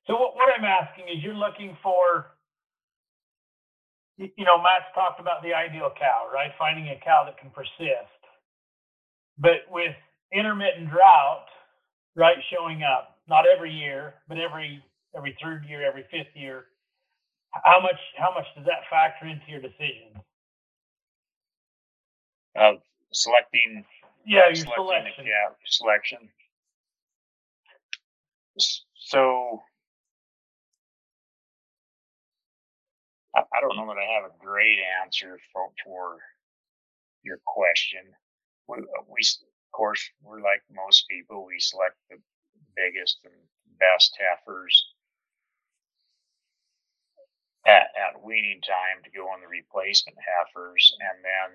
[0.07, 2.27] So what, what I'm asking is you're looking for,
[4.17, 6.51] you know, Matt's talked about the ideal cow, right?
[6.59, 8.11] Finding a cow that can persist.
[9.39, 9.95] But with
[10.33, 11.45] intermittent drought,
[12.15, 14.83] right, showing up, not every year, but every
[15.17, 16.65] every third year, every fifth year,
[17.65, 20.21] how much how much does that factor into your decision?
[22.55, 22.77] Of
[23.13, 23.85] selecting
[24.25, 25.25] Yeah, your selecting selection.
[25.25, 26.29] The cow, selection.
[28.95, 29.61] So
[33.55, 36.19] I, don't know that I have a great answer for for
[37.23, 38.01] your question.
[38.67, 41.45] We, uh, we of course we're like most people.
[41.45, 42.17] We select the
[42.75, 43.33] biggest and
[43.79, 44.85] best heifers
[47.67, 51.51] at, at weaning time to go on the replacement heifers, and then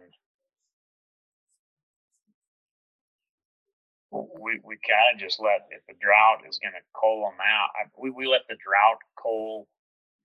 [4.12, 7.70] we we kind of just let if the drought is going to cull them out,
[7.76, 9.68] I, we we let the drought cull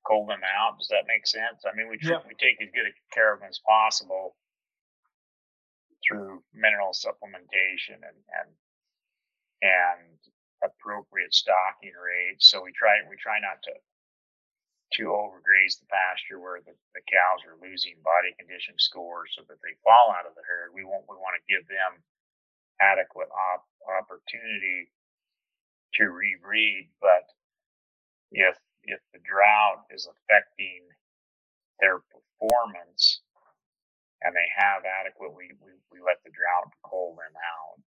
[0.08, 0.80] cull them out.
[0.80, 1.64] Does that make sense?
[1.66, 2.26] I mean, we Yep.
[2.28, 4.36] we take as good a care of them as possible
[6.08, 8.50] through mineral supplementation and and
[9.64, 10.02] and
[10.64, 12.50] appropriate stocking rates.
[12.52, 13.74] So we try we try not to
[15.00, 19.60] to overgraze the pasture where the, the cows are losing body condition scores so that
[19.60, 20.72] they fall out of the herd.
[20.76, 22.02] We won't we want to give them
[22.82, 24.92] adequate op- opportunity
[26.00, 26.90] to rebreed.
[27.02, 27.26] But
[28.32, 30.84] if if the drought is affecting
[31.80, 33.22] their performance
[34.24, 37.80] and they have adequate, we, we, we let the drought cull them out.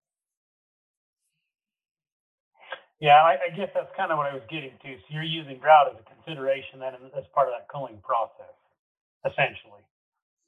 [2.99, 4.89] Yeah, I, I guess that's kind of what I was getting to.
[5.03, 8.55] So you're using drought as a consideration then as part of that culling process,
[9.27, 9.83] essentially.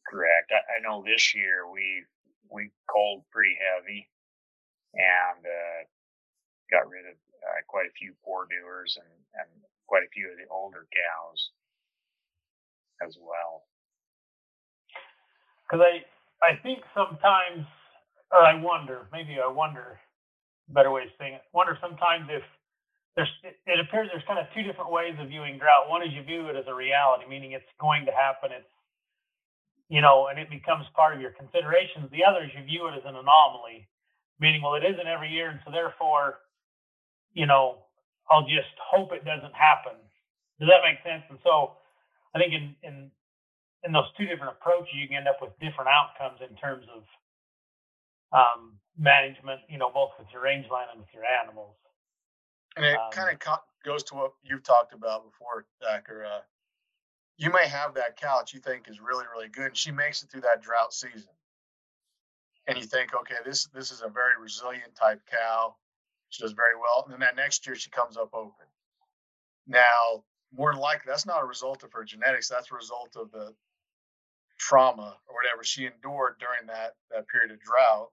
[0.08, 0.52] Correct.
[0.52, 2.06] I, I know this year we
[2.52, 4.08] we culled pretty heavy
[4.96, 5.80] and uh,
[6.72, 9.52] got rid of uh, quite a few poor doers and, and
[9.88, 11.52] quite a few of the older cows
[13.06, 13.64] as well.
[15.68, 16.04] because I
[16.44, 17.66] I think sometimes,
[18.32, 20.00] or I wonder, maybe I wonder,
[20.70, 21.44] better way of saying it.
[21.54, 22.44] Wonder sometimes if
[23.16, 25.90] there's it, appears there's kind of two different ways of viewing drought.
[25.90, 28.52] One is you view it as a reality, meaning it's going to happen.
[28.54, 28.68] It's
[29.90, 32.10] you know, and it becomes part of your considerations.
[32.12, 33.88] The other is you view it as an anomaly,
[34.40, 36.40] meaning well, it isn't every year, and so therefore,
[37.34, 37.87] you know,
[38.30, 39.94] I'll just hope it doesn't happen.
[40.60, 41.24] Does that make sense?
[41.30, 41.78] And so,
[42.36, 43.12] I think in in
[43.84, 47.04] in those two different approaches, you can end up with different outcomes in terms of
[48.34, 51.76] um, management, you know, both with your rangeland and with your animals.
[52.76, 56.26] And it Um, kind of co- goes to what you've talked about before, Thacker.
[56.26, 56.42] Uh,
[57.38, 60.24] you may have that cow that you think is really, really good, and she makes
[60.24, 61.30] it through that drought season.
[62.68, 65.78] And you think, okay, this this is a very resilient type cow.
[66.30, 67.04] She does very well.
[67.06, 68.66] And then that next year she comes up open.
[69.68, 72.50] Now, more than likely, that's not a result of her genetics.
[72.50, 73.54] That's a result of the
[74.58, 78.10] trauma or whatever she endured during that that period of drought,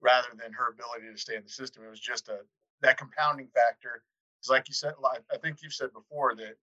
[0.00, 1.84] rather than her ability to stay in the system.
[1.84, 2.38] It was just a
[2.82, 4.02] that compounding factor.
[4.40, 4.94] It's like you said,
[5.32, 6.54] I think you've said before that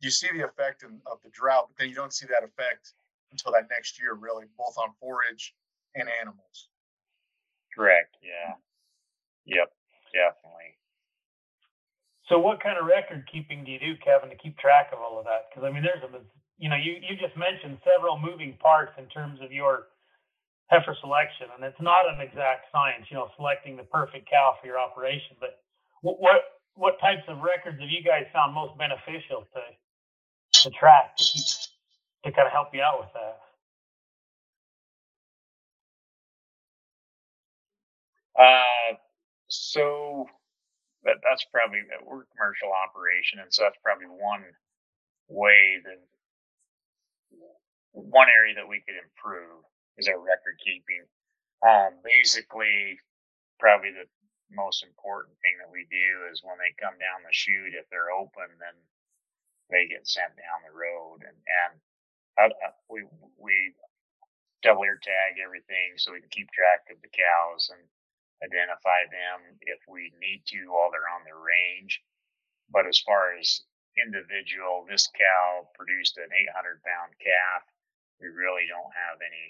[0.00, 2.92] you see the effect in, of the drought, but then you don't see that effect
[3.30, 5.54] until that next year, really, both on forage
[5.94, 6.68] and animals.
[7.74, 8.16] Correct.
[8.22, 8.54] Yeah.
[9.46, 9.72] Yep.
[10.14, 10.76] Definitely.
[12.28, 15.18] So, what kind of record keeping do you do, Kevin, to keep track of all
[15.18, 15.48] of that?
[15.50, 16.10] Because I mean, there's a,
[16.58, 19.88] you know, you you just mentioned several moving parts in terms of your
[20.68, 24.66] heifer selection, and it's not an exact science, you know, selecting the perfect cow for
[24.66, 25.36] your operation.
[25.40, 25.60] But
[26.02, 26.40] what what,
[26.74, 29.62] what types of records have you guys found most beneficial to
[30.62, 31.46] to track to keep
[32.24, 33.38] to kind of help you out with that?
[38.38, 38.96] Uh,
[39.52, 40.26] so
[41.04, 44.44] that that's probably we're a commercial operation, and so that's probably one
[45.28, 46.00] way that
[47.92, 49.60] one area that we could improve
[49.98, 51.04] is our record keeping.
[51.60, 52.98] Um, basically,
[53.60, 54.08] probably the
[54.50, 58.12] most important thing that we do is when they come down the chute, if they're
[58.12, 58.76] open, then
[59.68, 61.72] they get sent down the road, and and
[62.40, 63.04] uh, uh, we
[63.36, 63.76] we
[64.62, 67.82] double ear tag everything so we can keep track of the cows and
[68.42, 72.02] identify them if we need to while they're on the range.
[72.70, 73.62] But as far as
[73.98, 77.62] individual, this cow produced an 800 pound calf.
[78.20, 79.46] We really don't have any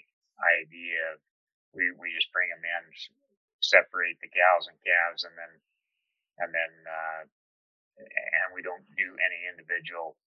[0.61, 1.17] idea.
[1.73, 2.83] We we just bring them in,
[3.61, 5.53] separate the cows and calves, and then
[6.41, 7.21] and then uh,
[7.97, 10.17] and we don't do any individual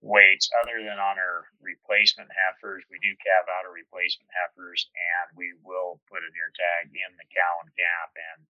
[0.00, 2.84] weights other than on our replacement heifers.
[2.88, 7.12] We do calve out our replacement heifers, and we will put an ear tag in
[7.20, 8.40] the cow and calf, and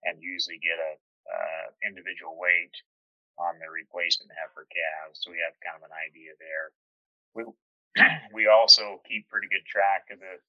[0.00, 0.92] and usually get a
[1.28, 2.72] uh, individual weight
[3.36, 6.72] on the replacement heifer calves, so we have kind of an idea there.
[7.36, 7.42] We
[8.36, 10.40] we also keep pretty good track of the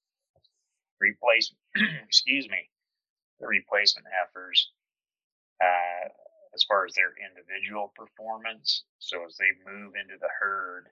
[1.00, 1.60] replacement.
[2.08, 2.68] excuse me,
[3.40, 4.72] the replacement heifers
[5.60, 6.08] uh,
[6.54, 8.84] as far as their individual performance.
[8.98, 10.88] So as they move into the herd,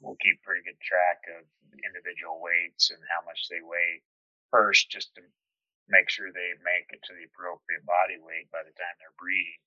[0.00, 1.46] we'll keep pretty good track of
[1.86, 4.02] individual weights and how much they weigh
[4.50, 5.22] first, just to
[5.88, 9.62] make sure they make it to the appropriate body weight by the time they're breeding,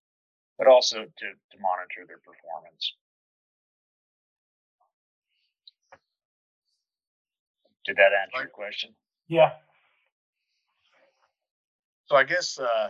[0.59, 2.93] but also to, to monitor their performance.
[7.85, 8.93] Did that answer your question?
[9.27, 9.51] Yeah.
[12.05, 12.89] So I guess, uh,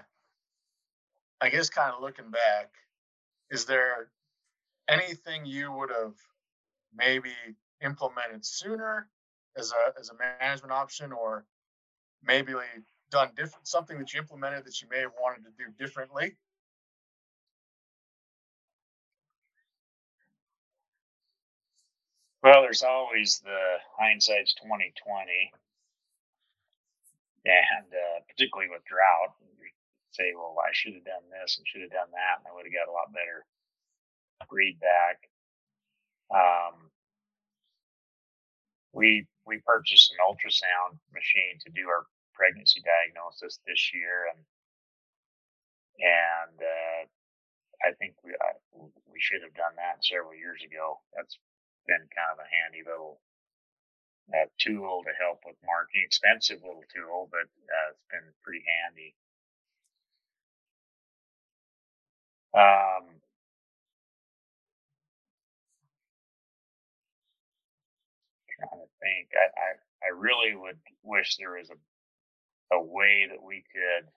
[1.41, 2.71] I guess kind of looking back,
[3.51, 4.09] is there
[4.89, 6.15] anything you would have
[6.95, 7.33] maybe
[7.83, 9.07] implemented sooner
[9.57, 11.45] as a as a management option, or
[12.23, 12.53] maybe
[13.11, 16.35] done different something that you implemented that you may have wanted to do differently?
[22.43, 25.51] Well, there's always the hindsight's twenty twenty,
[27.45, 29.35] and uh, particularly with drought,
[30.11, 32.65] say, "Well, I should have done this and should have done that, and I would
[32.65, 33.45] have got a lot better
[34.49, 35.29] breed back."
[36.29, 36.91] Um,
[38.93, 44.41] we we purchased an ultrasound machine to do our pregnancy diagnosis this year, and
[45.99, 47.01] and uh,
[47.83, 48.55] I think we I,
[49.07, 51.01] we should have done that several years ago.
[51.15, 51.37] That's
[51.87, 53.19] been kind of a handy little
[54.33, 56.03] uh, tool to help with marking.
[56.05, 59.15] Expensive little tool, but uh, it's been pretty handy.
[62.53, 63.05] Um,
[68.57, 69.29] trying to think.
[69.35, 69.69] I, I,
[70.07, 71.75] I really would wish there was a
[72.73, 74.07] a way that we could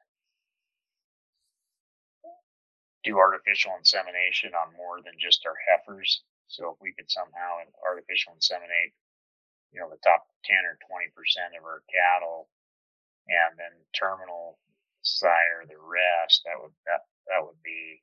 [3.04, 6.22] do artificial insemination on more than just our heifers.
[6.48, 8.92] So if we could somehow artificial inseminate,
[9.72, 12.48] you know, the top 10 or 20% of our cattle
[13.28, 14.58] and then terminal
[15.02, 18.02] sire the rest, that would, that, that would be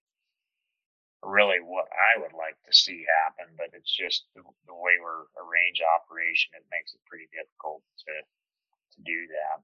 [1.24, 5.28] really what I would like to see happen, but it's just the, the way we're
[5.36, 9.60] arrange operation, it makes it pretty difficult to, to do that.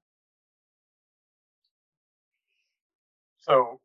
[3.40, 3.80] So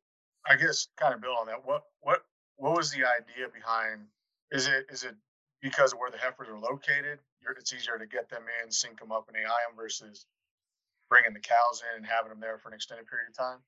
[0.46, 1.64] I guess kind of build on that.
[1.64, 2.26] What what
[2.58, 4.08] what was the idea behind
[4.52, 5.16] is it is it
[5.62, 7.20] because of where the heifers are located?
[7.58, 10.26] It's easier to get them in, sync them up, and AI them versus
[11.10, 13.60] bringing the cows in and having them there for an extended period of time.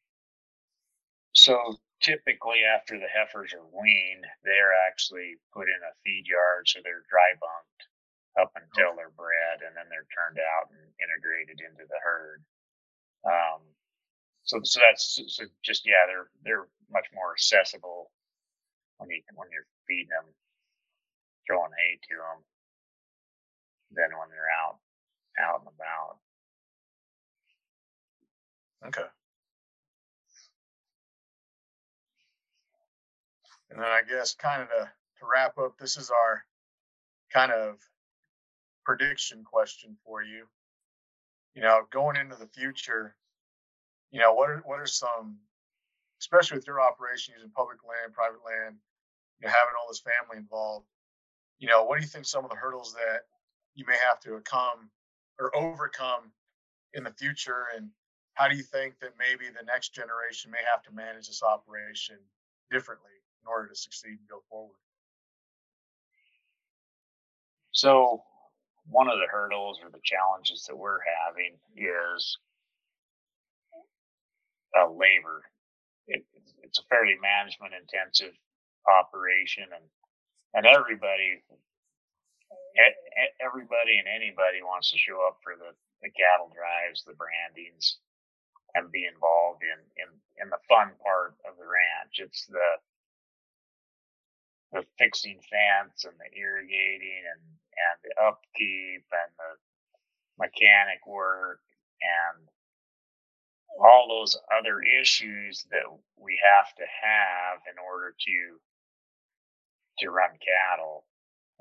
[1.33, 6.83] So typically, after the heifers are weaned, they're actually put in a feed yard, so
[6.83, 7.87] they're dry bunked
[8.37, 12.43] up until they're bred, and then they're turned out and integrated into the herd.
[13.23, 13.63] Um,
[14.43, 18.11] so, so that's so just yeah, they're they're much more accessible
[18.99, 20.27] when you when you're feeding them
[21.47, 22.39] throwing hay to them
[23.95, 24.83] than when they're out
[25.39, 26.19] out and about.
[28.91, 29.07] Okay.
[33.74, 36.45] And then I guess kind of to, to wrap up, this is our
[37.34, 37.78] kind of
[38.86, 40.45] prediction question for you.
[41.55, 43.15] You know, going into the future,
[44.11, 45.39] you know, what are what are some,
[46.21, 48.76] especially with your operation using public land, private land,
[49.41, 50.86] you know, having all this family involved,
[51.57, 53.21] you know, what do you think some of the hurdles that
[53.74, 54.91] you may have to come
[55.39, 56.32] or overcome
[56.93, 57.65] in the future?
[57.76, 57.89] And
[58.36, 62.17] how do you think that maybe the next generation may have to manage this operation
[62.69, 64.79] differently in order to succeed and go forward?
[67.71, 68.23] So
[68.89, 72.37] one of the hurdles or the challenges that we're having is
[74.79, 75.43] uh, labor.
[76.07, 76.25] It,
[76.63, 78.33] it's a fairly management intensive
[78.89, 79.85] operation and
[80.55, 81.43] and everybody
[83.41, 87.99] everybody and anybody wants to show up for the, the cattle drives, the brandings,
[88.75, 90.09] and be involved in, in,
[90.41, 92.19] in the fun part of the ranch.
[92.21, 92.69] It's the
[94.74, 99.53] the fixing fence and the irrigating and, and the upkeep and the
[100.39, 101.61] mechanic work
[102.01, 102.47] and
[103.80, 105.86] all those other issues that
[106.17, 108.38] we have to have in order to
[109.99, 111.05] to run cattle.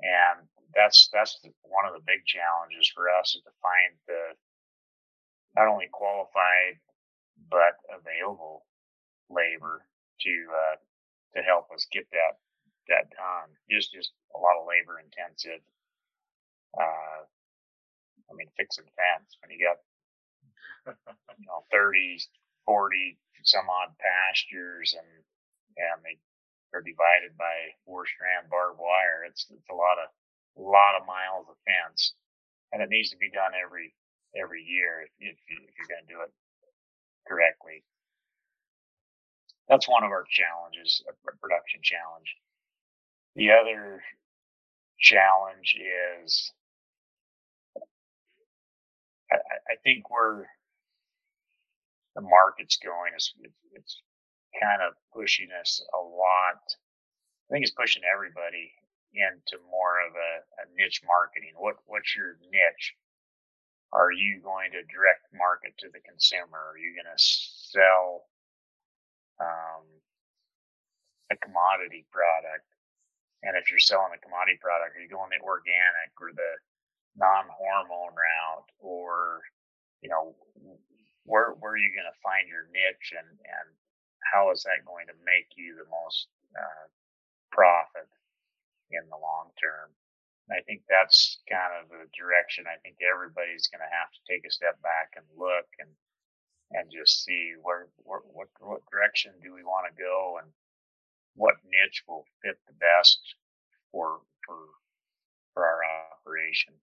[0.01, 4.35] And that's that's one of the big challenges for us is to find the
[5.55, 6.79] not only qualified
[7.51, 8.65] but available
[9.29, 9.85] labor
[10.21, 10.75] to uh,
[11.37, 12.39] to help us get that
[12.89, 13.49] that done.
[13.69, 15.61] Just just a lot of labor intensive.
[16.73, 17.23] Uh,
[18.29, 19.79] I mean, fixing fence when you got
[21.39, 22.19] you know 30,
[22.65, 25.07] 40 some odd pastures and
[25.75, 26.15] and they
[26.73, 29.27] are divided by four strand barbed wire.
[29.27, 30.09] It's it's a lot of
[30.57, 32.13] a lot of miles of fence,
[32.71, 33.93] and it needs to be done every
[34.33, 36.33] every year if, if, if you're going to do it
[37.27, 37.83] correctly.
[39.69, 42.35] That's one of our challenges, a production challenge.
[43.35, 44.03] The other
[44.99, 45.75] challenge
[46.23, 46.51] is
[49.31, 50.49] I, I think where
[52.15, 53.33] the market's going is
[53.73, 54.01] it's
[54.61, 56.61] kind of pushing us a lot.
[57.49, 58.73] I think it's pushing everybody
[59.13, 60.31] into more of a,
[60.61, 61.53] a niche marketing.
[61.57, 62.95] What what's your niche?
[63.93, 66.57] Are you going to direct market to the consumer?
[66.57, 68.25] Are you going to sell
[69.39, 69.85] um,
[71.31, 72.65] a commodity product?
[73.43, 76.53] And if you're selling a commodity product, are you going the organic or the
[77.19, 79.43] non-hormone route, or
[80.01, 80.35] you know,
[81.27, 83.67] where where are you going to find your niche, and and
[84.31, 86.87] how is that going to make you the most uh,
[87.51, 88.09] profit
[88.91, 89.91] in the long term.
[90.47, 94.21] And I think that's kind of the direction I think everybody's going to have to
[94.27, 95.91] take a step back and look and
[96.73, 100.49] and just see where, where what what direction do we want to go and
[101.35, 103.19] what niche will fit the best
[103.91, 104.57] for for
[105.53, 105.81] for our
[106.19, 106.73] operation.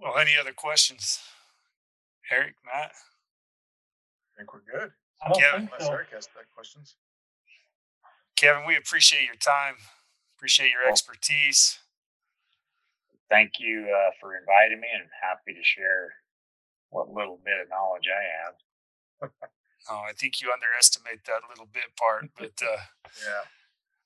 [0.00, 1.18] Well, any other questions?
[2.30, 2.92] Eric, Matt?
[2.92, 4.90] I think we're good.
[5.22, 5.92] I don't Kevin, think Unless so.
[5.92, 6.96] Eric has that questions.
[8.36, 9.76] Kevin, we appreciate your time.
[10.36, 11.78] Appreciate your Well- expertise.
[13.30, 16.14] Thank you uh, for inviting me, and happy to share
[16.90, 18.54] what little bit of knowledge I have.
[19.90, 22.80] Oh, I think you underestimate that little bit part, but uh,
[23.26, 23.44] Yeah.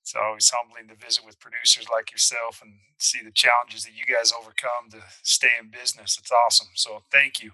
[0.02, 4.04] it's always humbling to visit with producers like yourself and see the challenges that you
[4.04, 6.18] guys overcome to stay in business.
[6.18, 6.68] It's awesome.
[6.74, 7.52] So thank you.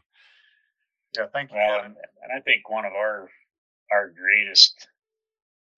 [1.17, 1.27] Yeah.
[1.33, 3.29] Thank you, Well, and, and I think one of our
[3.93, 4.89] our greatest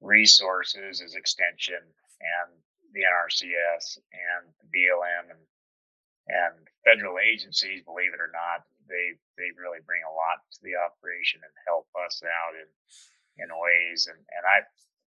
[0.01, 2.49] resources is extension and
[2.95, 5.43] the NRCS and the BLM and
[6.29, 7.83] and federal agencies.
[7.85, 11.87] Believe it or not, they they really bring a lot to the operation and help
[12.07, 12.69] us out in
[13.43, 14.09] in ways.
[14.09, 14.59] And and I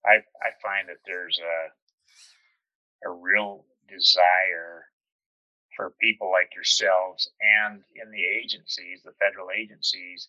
[0.05, 1.59] I I find that there's a
[3.09, 4.91] a real desire
[5.77, 10.29] for people like yourselves and in the agencies, the federal agencies,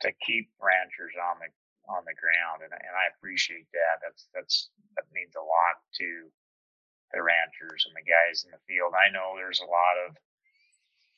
[0.00, 1.50] to keep ranchers on the
[1.90, 4.00] on the ground, and and I appreciate that.
[4.02, 6.30] That's that's that means a lot to
[7.12, 8.94] the ranchers and the guys in the field.
[8.96, 10.16] I know there's a lot of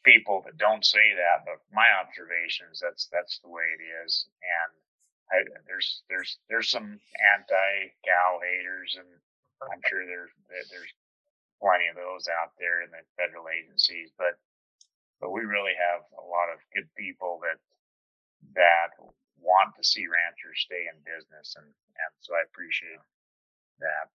[0.04, 4.28] people that don't say that, but my observations that's that's the way it is.
[4.44, 4.70] And
[5.32, 5.36] I,
[5.66, 7.00] there's there's there's some
[7.34, 7.72] anti
[8.04, 9.08] cow haters, and
[9.72, 10.92] I'm sure there's there's
[11.60, 14.36] plenty of those out there in the federal agencies, but
[15.20, 17.58] but we really have a lot of good people that
[18.54, 18.92] that
[19.40, 23.00] want to see ranchers stay in business, and and so I appreciate
[23.80, 24.12] that.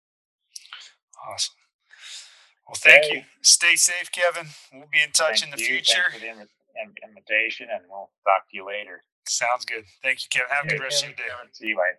[1.23, 1.66] Awesome.
[2.68, 3.15] Well, thank Okay.
[3.18, 3.24] you.
[3.41, 4.47] Stay safe, Kevin.
[4.74, 5.65] We'll be in touch in the you.
[5.68, 6.03] future.
[6.11, 6.49] Thanks for the invi-
[6.84, 9.03] in- invitation, and we'll talk to you later.
[9.28, 9.86] Sounds good.
[10.03, 10.49] Thank you, Kevin.
[10.55, 11.34] Have a good rest of your day.
[11.53, 11.93] See you, bye.